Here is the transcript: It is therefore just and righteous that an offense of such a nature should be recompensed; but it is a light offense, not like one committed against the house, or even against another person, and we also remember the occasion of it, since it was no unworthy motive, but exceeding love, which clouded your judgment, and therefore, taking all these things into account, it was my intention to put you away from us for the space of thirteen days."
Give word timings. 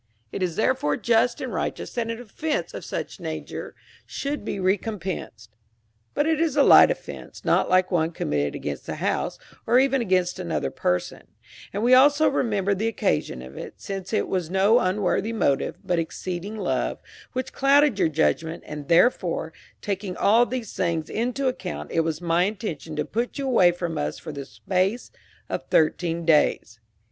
It 0.31 0.41
is 0.41 0.55
therefore 0.55 0.97
just 0.97 1.41
and 1.41 1.53
righteous 1.53 1.93
that 1.93 2.09
an 2.09 2.19
offense 2.19 2.73
of 2.73 2.83
such 2.83 3.19
a 3.19 3.21
nature 3.21 3.75
should 4.07 4.43
be 4.43 4.59
recompensed; 4.59 5.55
but 6.15 6.25
it 6.25 6.39
is 6.41 6.55
a 6.57 6.63
light 6.63 6.89
offense, 6.89 7.45
not 7.45 7.69
like 7.69 7.91
one 7.91 8.09
committed 8.11 8.55
against 8.55 8.87
the 8.87 8.95
house, 8.95 9.37
or 9.67 9.77
even 9.77 10.01
against 10.01 10.39
another 10.39 10.71
person, 10.71 11.27
and 11.71 11.83
we 11.83 11.93
also 11.93 12.27
remember 12.27 12.73
the 12.73 12.87
occasion 12.87 13.43
of 13.43 13.55
it, 13.55 13.75
since 13.77 14.11
it 14.11 14.27
was 14.27 14.49
no 14.49 14.79
unworthy 14.79 15.33
motive, 15.33 15.77
but 15.83 15.99
exceeding 15.99 16.57
love, 16.57 16.99
which 17.33 17.53
clouded 17.53 17.99
your 17.99 18.09
judgment, 18.09 18.63
and 18.65 18.87
therefore, 18.87 19.53
taking 19.83 20.17
all 20.17 20.47
these 20.47 20.73
things 20.73 21.11
into 21.11 21.47
account, 21.47 21.91
it 21.91 21.99
was 21.99 22.19
my 22.19 22.45
intention 22.45 22.95
to 22.95 23.05
put 23.05 23.37
you 23.37 23.45
away 23.45 23.71
from 23.71 23.99
us 23.99 24.17
for 24.17 24.31
the 24.31 24.45
space 24.45 25.11
of 25.47 25.67
thirteen 25.69 26.25
days." 26.25 26.79